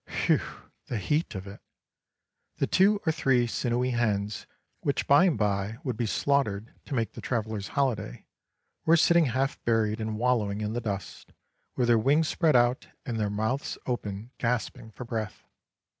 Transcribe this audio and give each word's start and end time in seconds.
Whew! 0.25 0.39
the 0.87 0.97
heat 0.97 1.35
of 1.35 1.45
it! 1.45 1.59
The 2.57 2.65
two 2.65 2.99
or 3.05 3.11
three 3.11 3.45
sinewy 3.45 3.91
hens, 3.91 4.47
which 4.79 5.05
by 5.05 5.25
and 5.25 5.37
by 5.37 5.77
would 5.83 5.95
be 5.95 6.07
slaughtered 6.07 6.73
to 6.85 6.95
make 6.95 7.11
the 7.11 7.21
traveller's 7.21 7.67
holiday, 7.77 8.25
were 8.83 8.97
sitting 8.97 9.25
half 9.25 9.63
buried 9.63 10.01
and 10.01 10.17
wallowing 10.17 10.61
in 10.61 10.73
the 10.73 10.81
dust, 10.81 11.33
with 11.75 11.87
their 11.87 11.99
wings 11.99 12.27
spread 12.29 12.55
out 12.55 12.87
and 13.05 13.19
their 13.19 13.29
mouths 13.29 13.77
open, 13.85 14.31
gasping 14.39 14.89
for 14.89 15.05
breath. 15.05 15.43